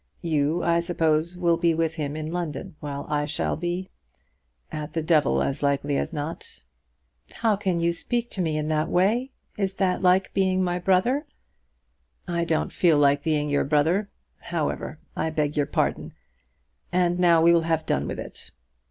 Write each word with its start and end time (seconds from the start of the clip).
You, 0.23 0.63
I 0.63 0.79
suppose, 0.79 1.37
will 1.37 1.57
be 1.57 1.75
with 1.75 1.97
him 1.97 2.15
in 2.15 2.31
London, 2.31 2.75
while 2.79 3.05
I 3.07 3.27
shall 3.27 3.55
be, 3.55 3.87
at 4.71 4.93
the 4.93 5.03
devil 5.03 5.43
as 5.43 5.61
likely 5.61 5.95
as 5.95 6.11
not." 6.11 6.63
"How 7.33 7.55
can 7.55 7.79
you 7.79 7.91
speak 7.91 8.31
to 8.31 8.41
me 8.41 8.57
in 8.57 8.65
that 8.65 8.89
way? 8.89 9.29
Is 9.59 9.75
that 9.75 10.01
like 10.01 10.33
being 10.33 10.63
my 10.63 10.79
brother?" 10.79 11.27
"I 12.27 12.45
don't 12.45 12.73
feel 12.73 12.97
like 12.97 13.21
being 13.21 13.47
your 13.47 13.63
brother. 13.63 14.09
However, 14.39 14.97
I 15.15 15.29
beg 15.29 15.55
your 15.55 15.67
pardon, 15.67 16.13
and 16.91 17.19
now 17.19 17.39
we 17.39 17.53
will 17.53 17.61
have 17.69 17.85
done 17.85 18.07
with 18.07 18.17
it. 18.19 18.49